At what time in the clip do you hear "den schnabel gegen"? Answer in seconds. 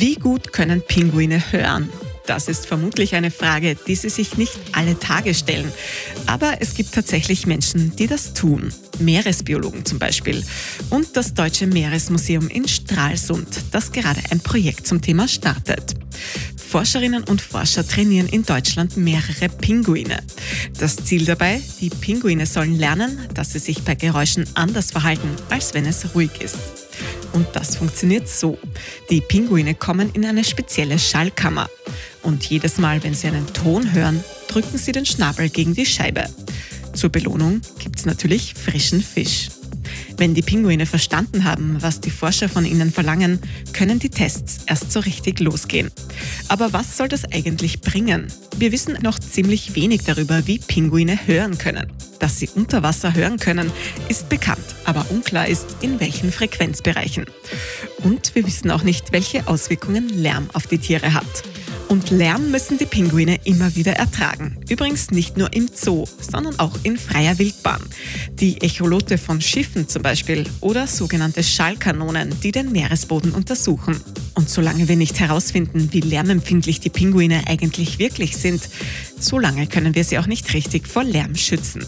34.92-35.74